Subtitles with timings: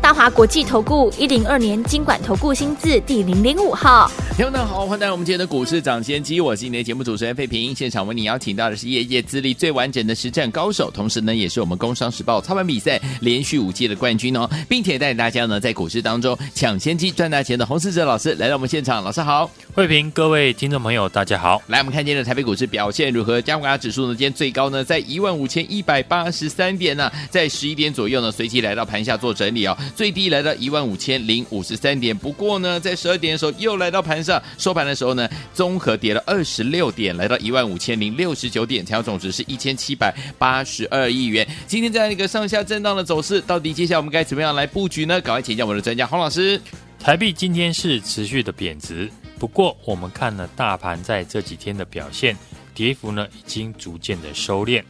[0.00, 7.74] 大华国际投顾一零二年经管投顾新字第零零五号，听众们好，欢迎来到我们今天的股市抢先机，我是今天的节目主持人费平。
[7.74, 21.60] 现场为你邀请到的是业界资历最完整的实战高手，同时呢，也是我们工商时报操盘比赛连续五届的冠军哦，并且带领大家呢在股市当中抢先机赚大钱的洪世哲老师来到我们现场，老师好，费平，各位听众朋友大家好。
[21.66, 23.42] 来，我们看今天的台北股市表现如何？
[23.42, 30.86] 加权指数呢，今天最高呢在一万五千一百八十三点呢、啊，在十一点左右呢随即来到盘下做整理哦，最低来到一万。
[30.86, 41.44] 五千零五十三点，不过呢，在十二点的时候又来到盘上，收盘的时候呢，综合跌了二十六点，来到一万五千零六十九点，成交总值是一千七百八十二亿元。
[41.66, 45.20] 今天这样一个上下震荡的走势，到底接下来我们该怎么样来布局呢？
[45.20, 46.60] 赶快请教我们的专家洪老师。
[47.00, 52.36] 台币今天是持续的贬值，不过我们看了大盘在这几天的表现，
[52.74, 54.84] 跌幅呢已经逐渐的收敛。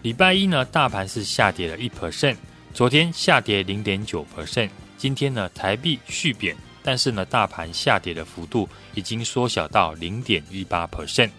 [0.00, 2.36] 礼拜一呢，大盘是下跌了一 percent，
[2.74, 4.70] 昨天下跌零点九 percent。
[4.96, 11.30] 今天呢，台币续贬，但是呢，大盘下跌的幅度已经缩小到零点一八 percent，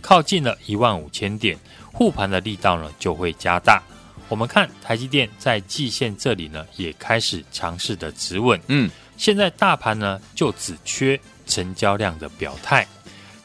[0.00, 1.56] 靠近了一万五千点，
[1.92, 3.80] 护盘的力道呢就会加大。
[4.28, 8.60] 我们看台积电在季线这里呢，也开始尝试的止稳。
[8.66, 12.86] 嗯，现在大盘呢就只缺成交量的表态，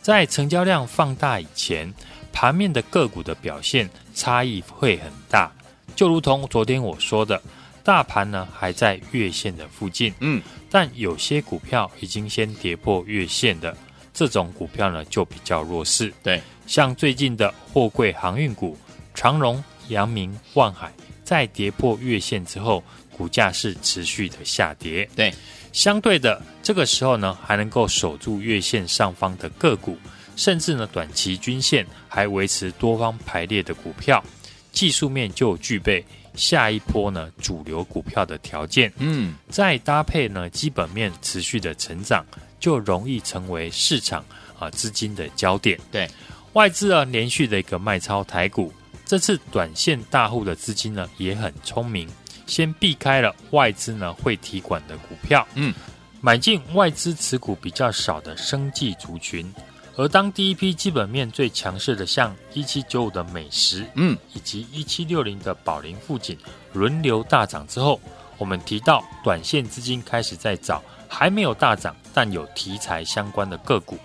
[0.02, 1.94] 在成交量放大以前，
[2.34, 5.52] 盘面的个股的表现差异会很大，
[5.96, 7.42] 就如同昨天我说的。
[7.84, 13.78] 大盘呢还在月线的附近，嗯，但有些股票已经先跌破月线的，
[14.12, 16.12] 这种股票呢就比较弱势。
[16.24, 18.76] 对，像最近的货柜航运股，
[19.14, 20.92] 长荣、阳明、万海，
[21.24, 22.84] 在跌破月线之后，
[23.16, 25.08] 股价是持续的下跌。
[25.16, 25.32] 对，
[25.72, 29.96] 相对的，这个时候呢还能够守住月线上方的个股，
[30.36, 34.24] 甚至呢短期均线还维持多方排列的股票，
[34.76, 36.06] 技术面就具备。
[36.38, 42.26] 下一波呢，主流股票的条件，嗯，再搭配呢，基本面持续的成长，
[42.60, 44.22] 就容易成为市场
[44.60, 45.80] 啊资金的焦点。
[45.94, 46.06] 对，
[46.52, 48.74] 外资啊连续的一个卖超台股，
[49.06, 52.06] 这次短线大户的资金呢也很聪明，
[52.46, 55.74] 先避开了外资呢会提款的股票，嗯，
[56.20, 59.50] 买进外资持股比较少的生技族群。
[59.98, 66.38] 而当第一批基本面最强势的，像一七九五的美食，嗯，以及一七六零的宝林富锦
[66.74, 68.00] 轮流大涨之后，
[68.38, 73.98] 我们提到短线资金开始在找还没有大涨但有题材相关的个股。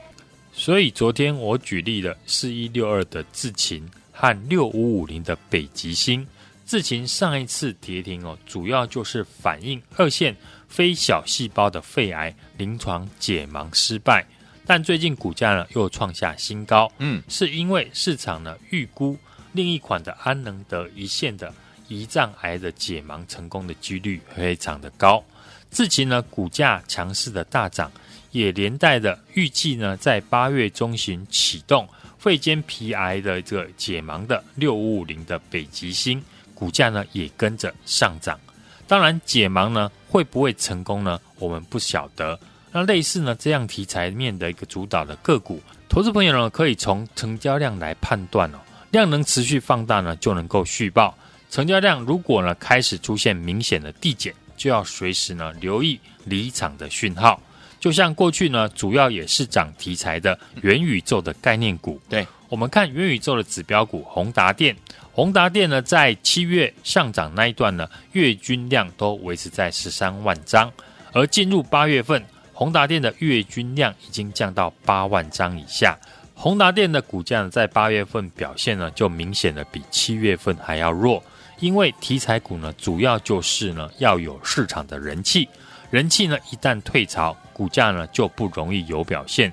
[0.53, 6.27] 所以昨天我举例了四一六二的智勤和六五五零的北极星。
[6.67, 10.37] 智勤上一次跌停哦，主要就是反映二线
[10.69, 14.25] 非小细胞的肺癌临床解盲失败。
[14.71, 19.19] 但最近股价呢又创下新高，嗯，是因为市场呢预估
[19.51, 21.53] 另一款的安能得一线的
[21.89, 25.25] 胰脏癌的解盲成功的几率非常的高。
[25.73, 27.91] 智勤呢股价强势的大涨，
[28.31, 36.23] 也连带的预计呢在八月中旬启动肺间皮癌的这个解盲的六五五零的北极星
[36.55, 38.39] 股价呢也跟着上涨。
[38.87, 41.21] 当然解盲呢会不会成功呢？
[41.41, 42.39] 我们不晓得。
[42.73, 48.59] 那类似呢这样题材面的一个主导的个股，投资朋友呢可以从成交量来判断哦，
[48.93, 51.17] 量能持续放大呢就能够续抱，
[51.51, 57.41] 成交量如果呢开始出现明显的递减，就要随时呢留意离场的讯号。
[57.81, 64.77] 就像过去呢主要也是涨题材的元宇宙的概念股，对，我们看元宇宙的指标股宏达电，
[65.13, 70.71] 宏达电呢在七月上涨那一段呢月均量都维持在十三万张，
[71.13, 72.25] 而进入八月份。
[72.61, 75.99] 宏达电的月均量已经降到八万张以下，
[76.35, 81.25] 宏达电的股价呢，在八月份表现呢，就明显的比七月份还要弱，
[81.61, 85.49] 因为题材股呢，主要就是呢，要有市场的人气，
[85.89, 89.51] 人气呢，一旦退潮，股价呢，就不容易有表现。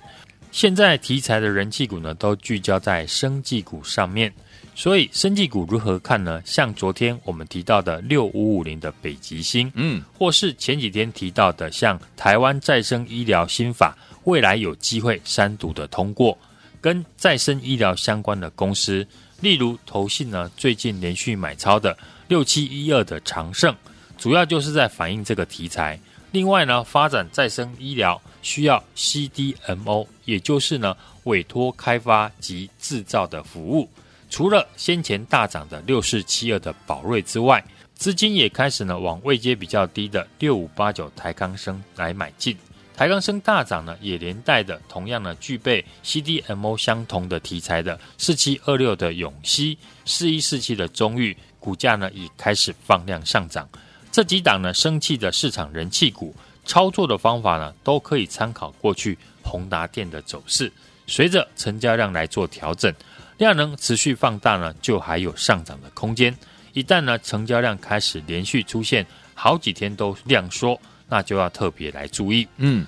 [0.51, 4.33] 现在题材的人气股呢，都聚焦在生技股上面。
[4.77, 6.39] 所以，生技股如何看呢？
[6.45, 16.38] 像昨天我们提到的六五五零的北极星，嗯，或是前几天提到的像台湾再生医疗新法，未来有机会三读的通过，
[16.79, 19.06] 跟再生医疗相关的公司，
[19.41, 21.97] 例如投信呢，最近连续买超的
[22.27, 23.75] 六七一二的长盛，
[24.15, 26.00] 主要就是在反映这个题材。
[26.29, 33.89] 另外呢，发展再生医疗需要 CDMO，也就是呢委托开发及制造的服务。
[34.29, 37.63] 除了先前大涨的六四七二的宝瑞之外，
[37.95, 42.56] 资金也开始呢往位阶比较低的六五八九台康生来买进。
[42.95, 53.69] 台康生大涨呢，也连带的同样呢具备 CDMO 相同的题材的四七二六的永熙、四一四七的中裕，股价呢也开始放量上涨。
[54.12, 56.35] 这几档呢生气的市场人气股，
[56.65, 60.71] 操作的方法呢都可以参考过去宏达电的走势，
[61.06, 62.91] 随着成交量来做调整，
[63.38, 66.36] 量能持续放大呢，就还有上涨的空间。
[66.74, 70.80] 一旦呢成交量开始连续出现好几天都量缩。
[71.10, 72.86] 那就要特别来注意，嗯，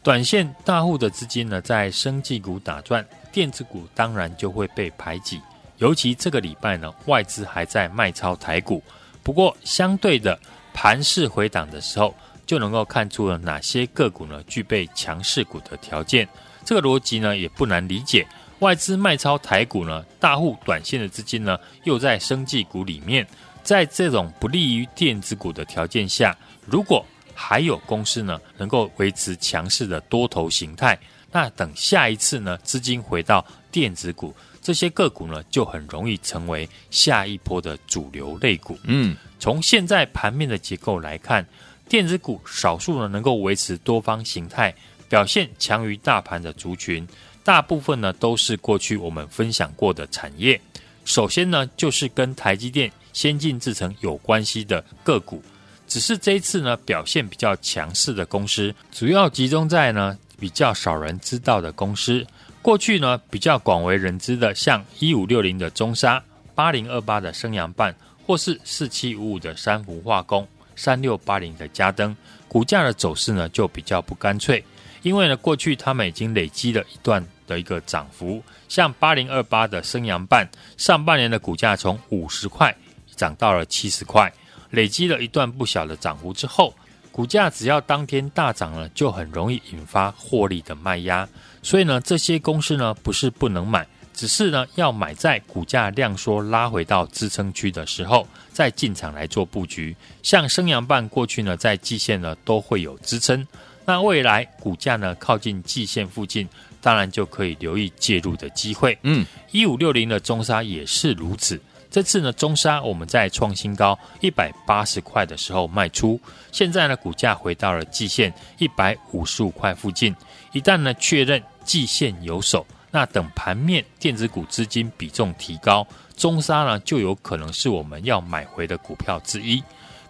[0.00, 5.40] 短线大户的资金呢，在生技股打转，电子股当然就会被排挤。
[5.78, 8.80] 尤其这个礼拜呢，外资还在卖超台股。
[9.24, 10.38] 不过，相对的
[10.72, 12.14] 盘势回档的时候，
[12.46, 16.28] 就能够看出了哪些个股呢具备强势股的条件。
[16.64, 18.24] 这个逻辑呢也不难理解。
[18.60, 23.26] 外资卖超台股呢，大户短线的资金呢又在生技股里面，
[23.62, 27.04] 在这种不利于电子股的条件下，如果
[27.34, 30.98] 还有公司呢，能够维持强势的多头形态。
[31.30, 38.78] 那等下一次呢，资金回到电子股，这些个股呢，就很容易成为下一波的主流类股。
[38.84, 41.46] 嗯，从现在盘面的结构来看，
[41.90, 44.74] 电子股少数呢能够维持多方形态，
[45.10, 47.06] 表现强于大盘的族群，
[47.46, 50.60] 大部分呢都是过去我们分享过的产业。
[51.04, 55.40] 首先呢，就是跟台积电先进制程有关系的个股。
[55.86, 62.26] 只是这一次呢，表现比较强势的公司，主要集中在呢比较少人知道的公司。
[62.60, 66.20] 过去呢比较广为人知的，像一五六零的中沙、
[66.52, 67.94] 八零二八的升阳半，
[68.26, 70.44] 或是四七五五的三氟化工、
[70.74, 72.16] 三六八零的嘉登，
[72.48, 74.64] 股价的走势呢就比较不干脆。
[75.02, 82.74] 因为呢过去他们已经累积了一段的一个涨幅，像八零二八的升阳半，上半年的股价从五十块
[83.14, 84.32] 涨到了七十块。
[84.70, 86.74] 累积了一段不小的涨幅之后，
[87.12, 91.26] 股价只要当天大涨了，就很容易引发获利的卖压。
[91.62, 99.96] 所以呢，这些公司呢不是不能买，只是呢要买在股价量缩拉回到支撑区的时候再进场来做布局。
[100.22, 103.46] 像升阳半过去呢在季线呢都会有支撑，
[103.84, 106.46] 那未来股价呢靠近季线附近，
[106.86, 108.96] 当然就可以留意介入的机会。
[109.02, 111.60] 嗯，一五六零的中沙也是如此。
[111.90, 116.20] 这次呢，中沙我们在创新高一百八十块的时候卖出，
[116.52, 120.14] 现在呢，股价回到了季线一百五十五块附近。
[120.52, 125.84] 一旦呢确认季线有手，那等盘面电子股资金比重提高，
[126.16, 129.60] 中沙呢就有可能是我们要买回的股票之一。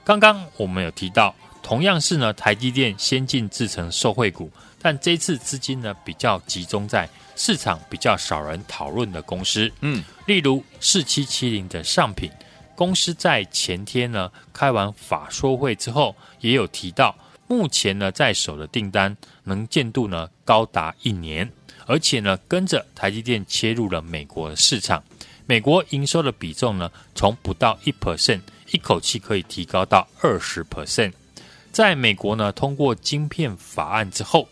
[0.05, 4.51] 刚刚我们有提到，同样是呢台积电先进制程受惠股，
[4.87, 7.09] 但这次资金呢比较集中在。
[7.35, 12.31] 市场比较少人讨论的公司，嗯，例如四七七零的上品
[12.77, 17.15] 公司，在前天呢开完法说会之后，也有提到，
[17.49, 21.51] 目前呢在手的订单能见度呢高达一年，
[21.85, 25.03] 而且呢跟着台积电切入了美国市场，
[25.47, 28.41] 美国营收的比重呢从不到一 percent，
[28.71, 31.13] 一口气可以提高到二十 percent，
[31.71, 34.49] 在美国呢通过晶片法案之后，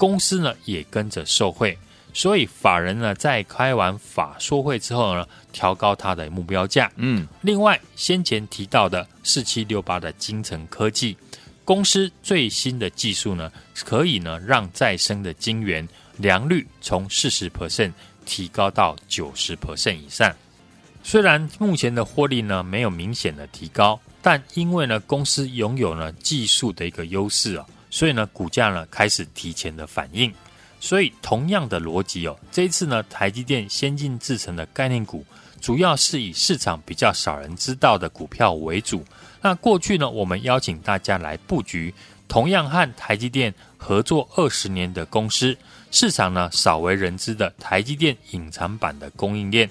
[0.00, 1.76] 公司呢也跟着受惠。
[2.12, 6.90] 所以法人呢，在开完法说会之后呢，调高它的目标价。
[6.96, 11.16] 嗯，另外先前提到的四七六八的精成科技
[11.64, 13.52] 公司最新的技术呢，
[13.84, 15.86] 可以呢让再生的晶圆
[16.16, 17.92] 良率从四十 percent
[18.24, 20.34] 提高到九十 percent 以上。
[21.04, 30.32] 虽然目前的获利呢没有明显的提高，但因为呢公司拥有呢技术的一个优势啊，所以呢股价呢开始提前的反应。
[30.82, 35.22] 所以，同样的逻辑哦，这一次呢，台积电先进制程的概念股，
[35.60, 39.04] 主要是以市场比较少人知道的股票为主。
[39.42, 41.92] 那过去呢，我们邀请大家来布局，
[42.26, 45.54] 同样和台积电合作二十年的公司，
[45.90, 49.68] 市场呢少为人知的台积电隐藏版的供应链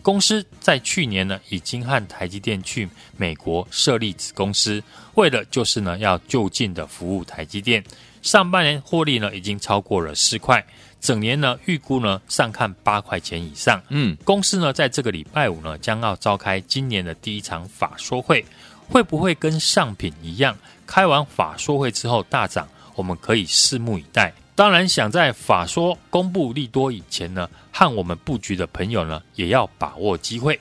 [0.00, 4.82] 公司，在去年呢，已经和台积电去美国设立子公司，
[5.14, 7.84] 为了就是呢，要就近的服务台积电。
[8.22, 10.64] 上半年获利呢，已经超过了四块，
[11.00, 13.80] 整年呢预估呢上看八块钱以上。
[13.88, 18.44] 嗯，公司呢在这个礼拜五呢将要召开今年的第一场法说会，
[18.88, 22.68] 会不会跟上品一样，开完法说会之后大涨？
[22.94, 24.34] 我们可以拭目以待。
[24.60, 30.60] 当然，想在法说公布利多以前呢，和我们布局的朋友呢，也要把握机会。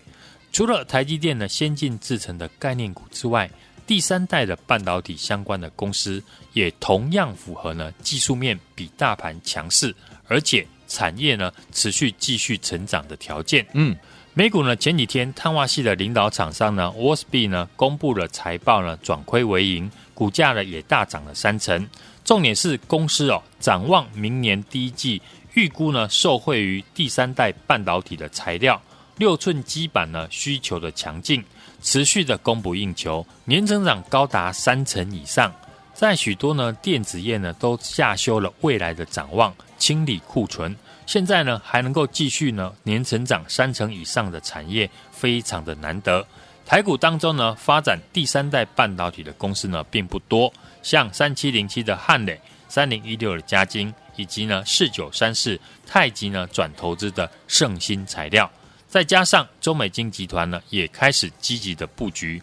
[0.54, 3.52] 除了台积电的先进制程的概念股之外，
[3.86, 9.94] 第三代的半导体相关的公司也同样符合呢技术面比大盘强势，
[10.30, 13.68] 而且产业呢持续继续成长的条件。
[13.74, 13.94] 嗯，
[14.34, 21.86] 美股呢前几天碳化系的领导厂商呢 Wolfspeed 呢公布了财报呢转亏为盈，股价呢也大涨了三成。
[22.30, 25.20] 重点是公司哦展望明年第一季，
[25.56, 28.80] 预估呢受惠于第三代半导体的材料，
[29.18, 31.44] 六寸基板呢需求的强劲，
[31.82, 35.52] 持续的供不应求，年增长高达三成以上。
[35.96, 40.76] 在许多呢电子业呢都下修了未来的展望，清理库存。
[41.08, 46.24] 现在呢还能够继续呢年成长三成以上的产业，非常的难得。
[46.64, 58.50] 台股当中呢发展第三代半导体的公司呢并不多，像三七零七的汉磊、三零一六的嘉金，以及呢四九三四太极呢转投资的圣新材料，
[58.88, 62.42] 再加上中美金集团呢也开始积极的布局。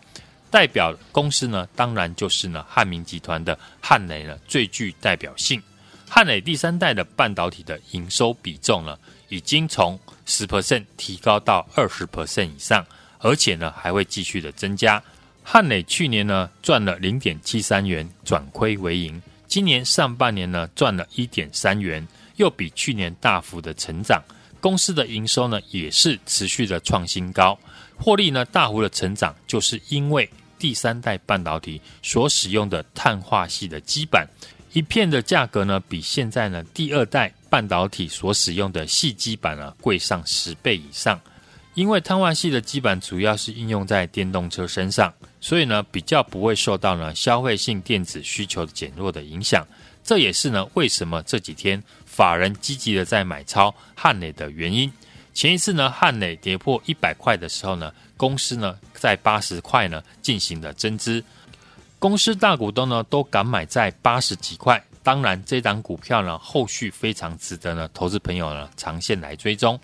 [0.48, 5.62] 代表公司呢，当然就是呢汉明集团的汉磊呢最具代表性。
[6.08, 8.96] 汉磊第三代的半导体的营收比重呢，
[9.28, 12.86] 已经从十 percent 提高到二十 percent 以上，
[13.18, 15.02] 而且呢还会继续的增加。
[15.48, 19.22] 汉磊去年呢赚了零点七三元，转亏为盈。
[19.46, 24.20] 今年上半年呢赚了一点三元，又比去年大幅的成长。
[24.60, 27.56] 公司的营收呢也是持续的创新高。
[27.96, 34.26] 获利呢大幅的成长，就是因为第三代半导体所使用的碳化系的基板，
[34.72, 41.20] 一片的价格呢比现在呢第二代半导体所使用的细基板呢贵上十倍以上。
[41.74, 45.12] 因为碳化系的基板主要是应用在电动车身上，
[45.46, 49.64] 所以呢比较不会受到呢消费性电子需求减弱的影响。
[50.02, 54.92] 这也是呢为什么这几天法人积极的在买超汉磊的原因。
[55.32, 61.22] 前一次呢，汉磊跌破一百块的时候呢，公司呢在八十块呢进行了增资，
[62.00, 64.82] 公司大股东呢都敢买在八十几块。
[65.04, 69.78] 当然，这档股票呢后续非常值得呢投资朋友呢长线来追踪。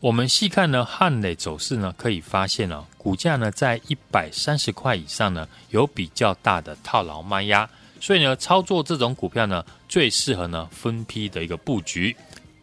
[0.00, 7.68] 我们细看呢汉磊走势呢，可以发现呢股价呢在一百三十块以上呢有比较大的套牢卖压，
[8.00, 12.14] 所以呢操作这种股票呢最适合呢分批的一个布局。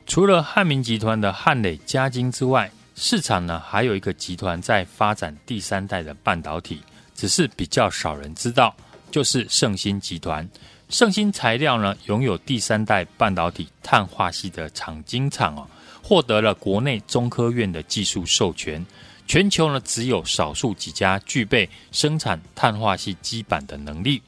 [0.08, 6.82] 除了汉明集团的汉磊、加晶之外，市场呢还有一个集团在发展第三代的半导体，
[7.13, 8.74] 只是比较少人知道，
[9.12, 10.48] 就是圣新集团。
[10.88, 15.68] 圣新材料呢拥有第三代半导体碳化系的厂晶厂哦，
[16.07, 18.85] 获得了国内中科院的技术授权，
[19.25, 24.21] 全球呢只有少数几家具备生产碳化矽基板的能力。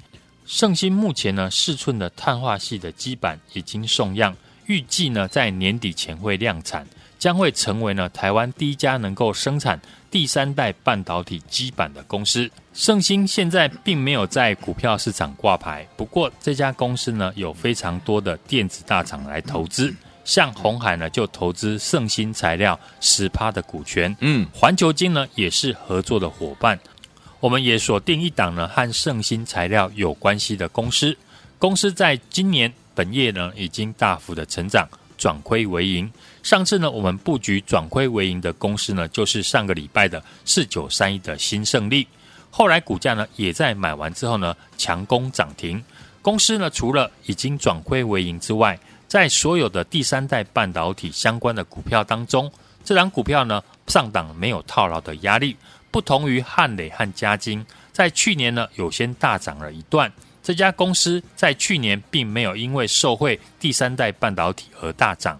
[0.47, 4.35] 圣兴目前呢四寸的碳化矽的基板已经送样。
[4.65, 6.85] 预计呢，在年底前会量产，
[7.19, 9.79] 将会成为呢台湾第一家能够生产
[10.09, 12.49] 第三代半导体基板的公司。
[12.73, 19.93] 圣兴现在并没有在股票市场挂牌，不过这家公司呢有非常多的电子大厂来投资，
[20.27, 26.77] 像红海呢就投资圣新材料十趴的股权，嗯，环球金呢也是合作的伙伴。
[27.39, 31.17] 我们也锁定一档呢和圣新材料有关系的公司，
[31.57, 32.71] 公司在今年。
[32.93, 36.11] 本业呢已经大幅的成长，转亏为盈。
[36.41, 42.07] 上次呢我们布局转亏为盈的公司呢，就是上个礼拜的四九三一的新胜利。
[42.49, 45.79] 后来股价呢也在买完之后呢强攻涨停。
[46.23, 52.51] 公司呢除了已经转亏为盈之外，在所有的第三代半导体相关的股票当中，
[52.83, 55.55] 这档股票呢上档没有套牢的压力，
[55.91, 60.11] 不同于汉磊和嘉晶，在去年呢有先大涨了一段。
[60.43, 65.39] 这家公司在去年并没有因为受惠第三代半导体而大涨，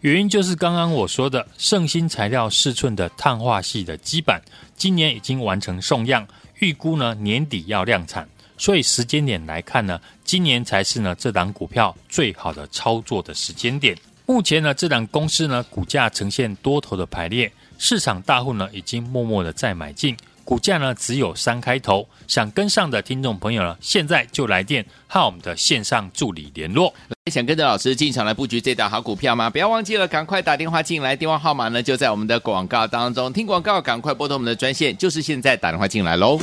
[0.00, 4.40] 原因就是刚刚我说的圣新材料四寸的碳化系的基板，
[4.76, 6.24] 今年已经完成送样，
[6.60, 13.96] 预估呢年底要量产，所以时间点来看呢，今年才是呢这档股票最好的操作的时间点。
[14.24, 20.16] 目前呢这档公司呢股价呈现多头的排列，市场大户呢已经默默的在买进。
[20.44, 26.94] 股价呢只有三开头，想跟上的听众朋友呢，现在就来电和我们的线上助理联络。
[27.32, 29.50] 想跟着老师进场来布局这档好股票吗？
[29.50, 33.32] 不要忘记了，赶快打电话进来，电话号码呢就在我们的广告当中。
[33.32, 36.38] 听广告，赶快拨通我们的专线，就是现在打电话进来喽。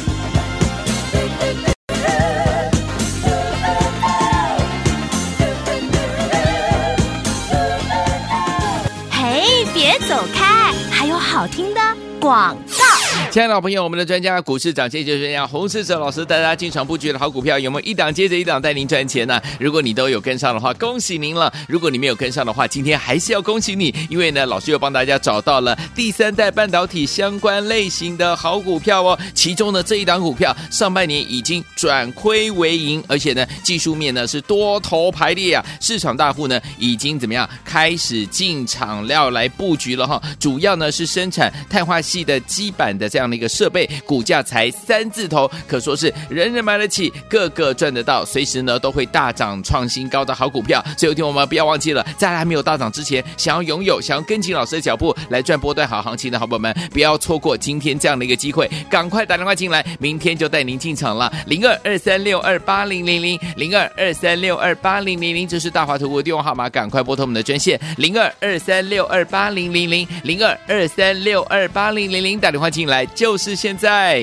[12.24, 13.03] 广告。
[13.34, 29.18] 亲爱的老朋友，我们的专家股市涨跌就是这样，洪世哲老师带大家进场布局的好股票，有没有一档接着一档带您赚钱呢、如果你都有跟上的话，恭喜您了；如果你没有跟上的话，今天还是要恭喜你，因为呢，老师又帮大家找到了第三代半导体相关类型的好股票哦。
[29.34, 40.22] 其中呢，这一档股票上半年已经转亏为盈，而且呢，技术面呢是多头排列啊，市场大户呢已经怎么样开始进场料来布局了哈。
[40.40, 43.23] 主要呢是生产碳化系的基板的这样。
[43.24, 50.84] 这样的一个设备，股价才三字头，可说是人人买得起，个个赚得到，随时呢都会大涨创新高的好股票。
[50.98, 61.32] 所以听我们不要忘记了，在还没有大涨之前，想要拥有、想要跟紧老师的脚步来赚波段好行情的好朋友们，不要错过今天这样的一个机会，赶快打电话进来，明天就带您进场了。
[61.46, 73.06] 零二二三六二八零零零零二二三六二八零零零，这是大华投顾的电话号码，赶快拨通我们的专线零二二三六二八零零零零二二三六二八零零零，打电话进来。
[73.16, 74.22] 就是现在，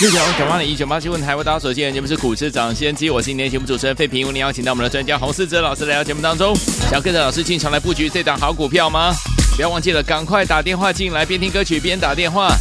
[0.00, 6.56] 六九九八零一九八七问台，为大家所见的节目是股市涨先机，我是今天节目主持人费平，为您邀请到我们的专家洪士哲老师来到节目当中，
[6.90, 9.14] 想跟着老师进场来布局这档好股票吗？
[9.54, 12.56] 不要忘记了，赶快打电话进来，边听歌曲边打电话。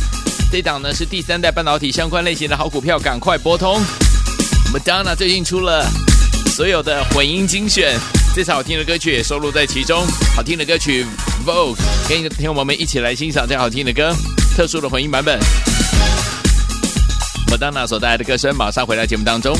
[0.51, 3.82] 这档呢是第三代半导体相关类型的好股票，赶快拨通。
[4.74, 5.88] Madonna 最近出了
[6.54, 7.98] 所有的混音精选，
[8.36, 11.06] 这首好听的歌曲也收录在其中，好听的歌曲
[11.46, 11.78] Vogue，
[12.10, 14.13] 跟听友们一起来欣赏这好听的歌。
[14.55, 15.39] 特殊的混音版本，
[17.50, 19.55] 麦当娜所带来的歌声，马上回到节目当中。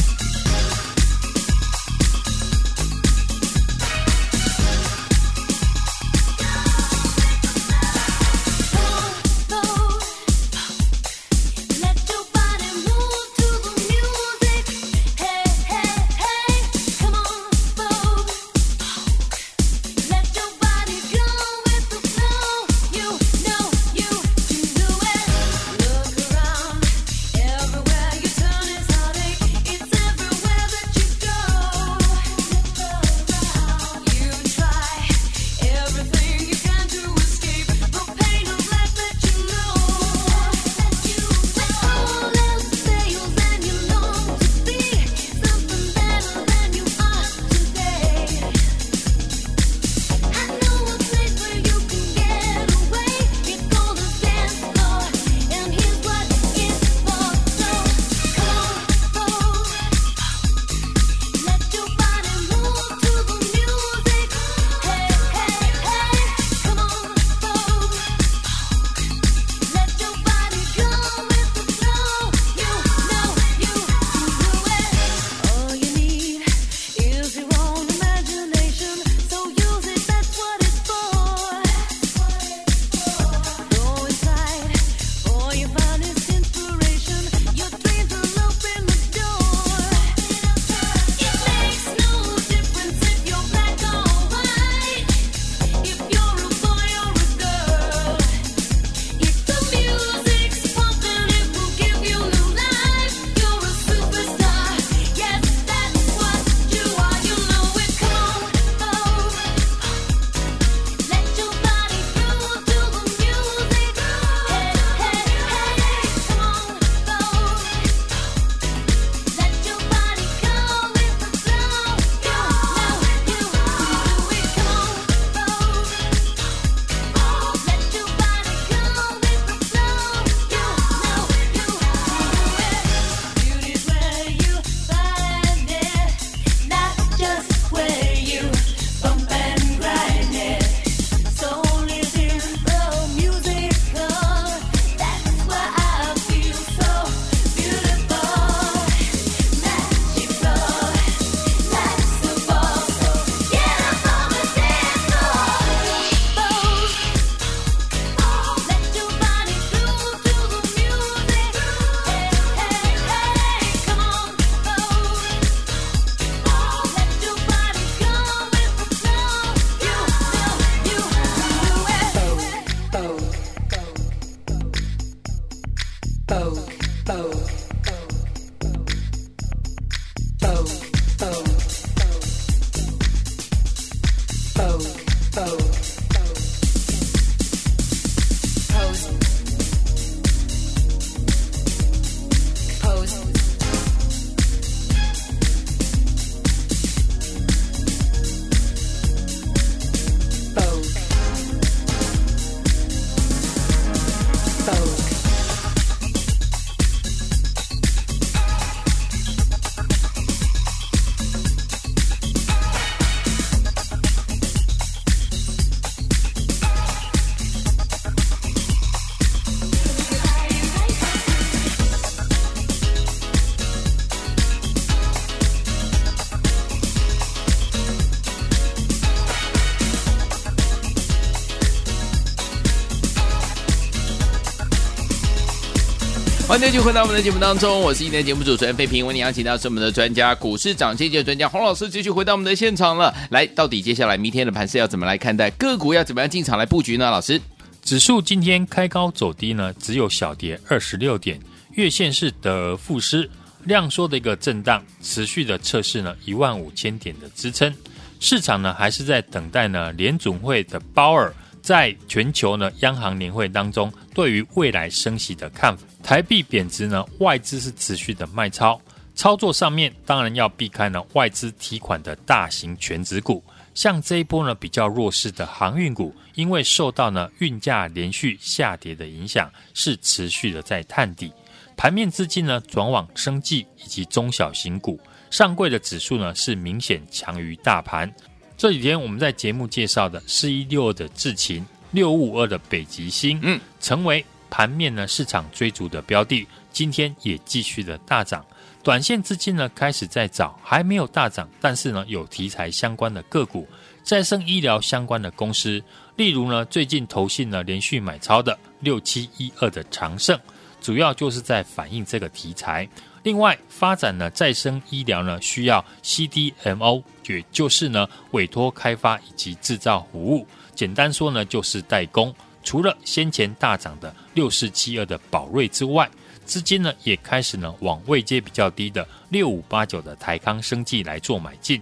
[236.62, 243.12] 欢迎继续回到我们的节目当中，我是今天节目主持人费平，为你邀请到是我们的专家股市涨跌的专家洪老师，继续回到我们的现场了。
[243.32, 245.50] 来，到底接下来明天的盘势要怎么来看待？
[245.50, 247.10] 个股要怎么样进场来布局呢？
[247.10, 247.42] 老师，
[247.82, 251.40] 指数今天开高走低呢，只有小跌二十六点，
[251.74, 253.28] 月线是得而复失，
[253.64, 257.74] 量缩的一个震荡，持续的测试呢一万五千点的支撑。
[258.20, 261.34] 市场呢还是在等待呢联总会的鲍尔。
[261.64, 268.80] 在全球呢央行年会当中，对于未来升息的看法，台币贬值呢，外资是持续的卖超，
[269.16, 273.44] 操作上面当然要避开呢外资提款的大型权值股，
[273.74, 281.32] 像这一波呢比较弱势的航运股，因为受到呢运价连续下跌的影响，是持续的在探底，
[281.78, 288.14] 盘面资金呢转往生技以及中小型股，上柜的指数呢是明显强于大盘。
[288.58, 296.48] 这几天我们在节目介绍的四一六二的智勤，六五五二的北极星，嗯，成为盘面呢市场追逐的标的。
[296.72, 298.46] 今天也继续的大涨，
[298.82, 303.68] 短线资金呢开始在找还没有大涨，但是呢有题材相关的个股，
[304.04, 305.84] 再生医疗相关的公司，
[306.16, 310.40] 例如呢最近投信呢连续买超的六七一二的长盛，
[310.80, 312.88] 主要就是在反映这个题材。
[313.24, 320.48] 另外，发展呢再生医疗呢需要 CDMO，也就是呢委托开发以及制造服务。
[320.76, 322.34] 简单说呢就是代工。
[322.64, 326.10] 除了先前大涨的六四七二的宝瑞之外，
[326.46, 331.82] 资金呢也开始呢往位阶比较低的六五八九的台康生技来做买进。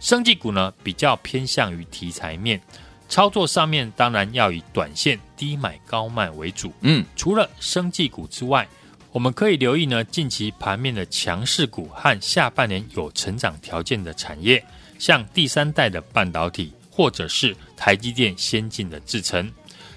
[0.00, 2.60] 生技股呢比较偏向于题材面，
[3.08, 6.72] 操作上面当然要以短线低买高卖为主。
[6.80, 8.66] 嗯，除了生技股之外。
[9.14, 14.64] 我们可以留意呢，近期盘面的强势股和下半年有成长条件的产业，
[14.98, 19.50] 像第三代的半导体，或者是台积电先进的制程。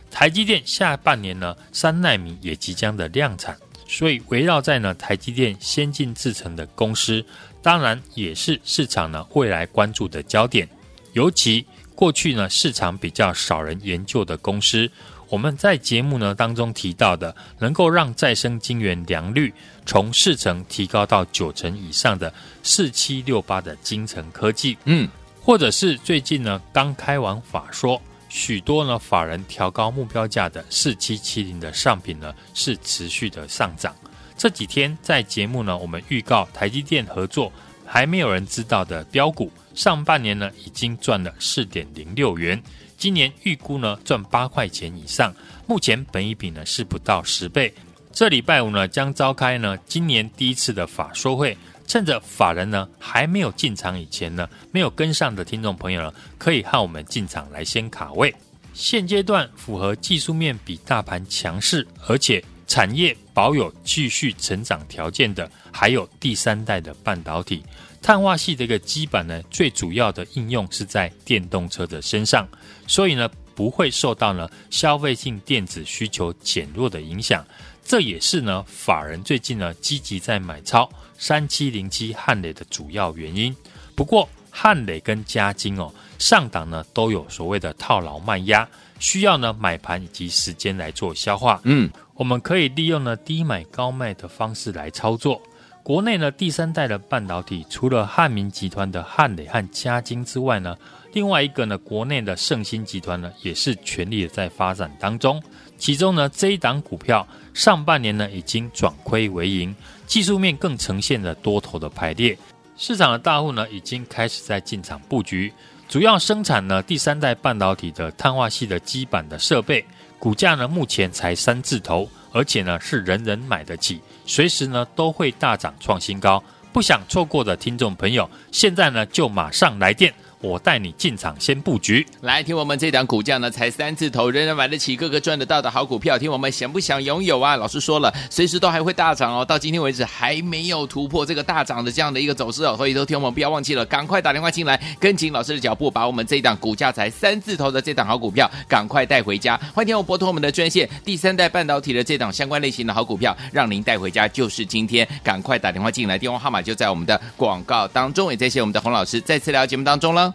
[0.09, 7.23] 台积电下半年呢，三纳米也即将的量产，所以围绕在呢台积电先进制程的公司，
[7.61, 10.67] 当然也是市场呢未来关注的焦点。
[11.11, 14.89] 尤其过去呢市场比较少人研究的公司。
[15.27, 19.51] 我们在节目呢当中提到的，能够让再生晶圆良率
[19.83, 22.31] 从四成提高到九成以上的
[22.61, 25.09] 四七六八的精成科技，嗯，
[25.45, 33.93] 或者是最近呢刚开完法说，许多呢法人调高目标价的四七七零的上品呢是持续的上涨。
[34.35, 37.53] 这几天在节目呢，我们预告台积电合作
[37.85, 42.59] 还没有人知道的标股，上半年呢已经赚了四点零六元。
[42.97, 45.31] 今年预估呢赚八块钱以上，
[45.67, 47.71] 目前本益比呢是不到十倍。
[48.11, 51.55] 这礼拜五呢将召开呢今年第一次的法说会，
[51.87, 58.33] 趁着法人呢还没有进场以前呢，没有跟上的听众朋友呢，可以和我们进场来先卡位。
[58.73, 67.63] 现阶段符合技术面比大盘强势，而且产业保有继续成长条件的，还有第三代的半导体。
[68.01, 72.47] 碳化系的一个基板呢，最主要的应用是在电动车的身上，
[72.85, 77.45] 所以呢不会受到呢消费性电子需求减弱的影响。
[77.85, 83.55] 这也是呢法人最近呢积极在买超三七零七汉磊的主要原因。
[83.95, 88.67] 不过汉磊跟嘉金哦上档呢都有所谓的套牢卖压，
[88.99, 91.61] 需要呢买盘以及时间来做消化。
[91.63, 95.39] 嗯，我们可以利用呢低买高卖的方式来操作。
[95.83, 100.75] 国内呢，第三代的半导体，除了汉民集团的汉磊和嘉晶之外呢，
[101.15, 105.41] 另外一个呢，国内的胜芯集团呢，也是全力的在发展当中。
[105.77, 109.73] 其中呢，这一档股票上半年呢，已经转亏为盈，
[110.05, 112.37] 技术面更呈现了多头的排列。
[112.75, 115.53] 市场的大户呢，已经开始在进场布局，
[115.87, 119.85] 主要生产呢第三代半导体的碳化系的基板的设备，
[120.19, 122.09] 股价呢目前才三字头。
[122.33, 126.43] 而且呢，是人人买得起，随时呢都会大涨创新高。
[126.73, 130.13] 不想错过的听众朋友，现在呢就马上来电。
[130.45, 137.55] 我带你进场先布局，来听我们这档股价呢才三字头，人人买得起，个个赚得到的好股票，听我们想不想拥有啊？
[137.55, 139.43] 老师说了，随时都还会大涨哦。
[139.43, 149.57] 到今天为止还没有突破这个大涨的这样的一个走势哦，所以都听我们不要忘记了，赶快打电话进来，跟紧老师的脚步，把我们这档股价才三字头的这档好股票赶快带回家。
[149.73, 160.34] 欢迎听我拨通我们的专线，第三代半导体的这档相关类型的好股票，让您带回家就是今天，赶快打电话进来，电话号码就在我们的广告当中，也谢谢我们的洪老师再次来到节目当中了。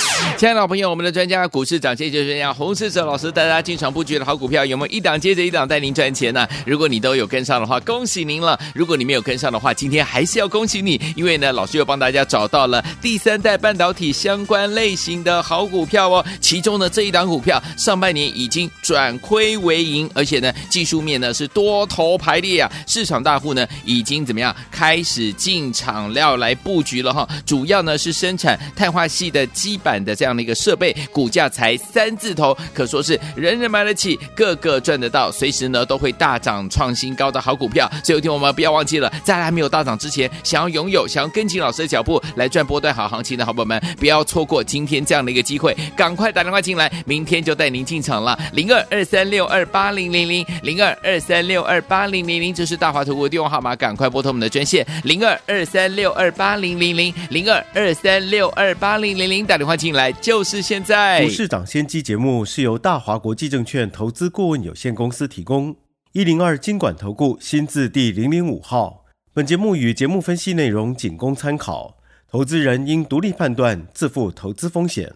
[0.41, 16.25] 亲爱的朋友我们的专家股市涨跌就是这样，洪世哲老师带大家进场布局的好股票，有没有一档接着一档带您赚钱呢、如果你都有跟上的话，恭喜您了；如果你没有跟上的话，今天还是要恭喜你，因为呢，老师又帮大家找到了第三代半导体相关类型的好股票哦。
[16.39, 27.29] 其中呢，这一档股票上半年已经转亏为盈，而且呢，技术面呢是多头排列啊，市场大户呢已经怎么样开始进场料来布局了哈。
[27.45, 37.85] 主要呢是生产碳化系的基板的这样这样的一个设备，股价才三字头，可说是人人买得起，个个赚得到，随时呢都会大涨创新高的好股票。
[38.01, 48.39] 所以有听我们不要忘记了，在还没有大涨之前，想要拥有、想要跟紧老师的脚步来赚波段好行情的好朋友们，不要错过今天这样的一个机会，赶快打电话进来，明天就带您进场了。
[48.53, 61.23] 零二二三六二八零零零零二二三六二八零零零，这是大华投顾的电话号码，赶快拨通我们的专线零二二三六二八零零零零二二三六二八零零零，打电话进来就是现在。
[61.23, 65.75] 股市涨先机节目是由大华国际证券投资顾问有限公司提供，
[66.13, 69.05] 一零二经管投顾新字第零零五号。
[69.33, 71.97] 本节目与节目分析内容仅供参考，
[72.29, 75.13] 投资人应独立判断，自负投资风险。